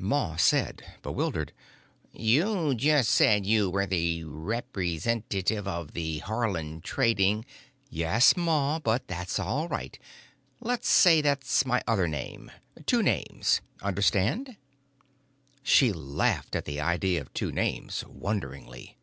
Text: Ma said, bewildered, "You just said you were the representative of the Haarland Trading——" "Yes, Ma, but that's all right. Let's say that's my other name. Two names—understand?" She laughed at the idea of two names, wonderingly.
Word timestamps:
Ma 0.00 0.34
said, 0.34 0.82
bewildered, 1.04 1.52
"You 2.12 2.74
just 2.74 3.08
said 3.08 3.46
you 3.46 3.70
were 3.70 3.86
the 3.86 4.24
representative 4.24 5.68
of 5.68 5.92
the 5.92 6.18
Haarland 6.24 6.82
Trading——" 6.82 7.44
"Yes, 7.88 8.36
Ma, 8.36 8.80
but 8.80 9.06
that's 9.06 9.38
all 9.38 9.68
right. 9.68 9.96
Let's 10.58 10.88
say 10.88 11.20
that's 11.20 11.64
my 11.64 11.84
other 11.86 12.08
name. 12.08 12.50
Two 12.84 13.00
names—understand?" 13.04 14.56
She 15.62 15.92
laughed 15.92 16.56
at 16.56 16.64
the 16.64 16.80
idea 16.80 17.20
of 17.20 17.32
two 17.32 17.52
names, 17.52 18.04
wonderingly. 18.08 18.96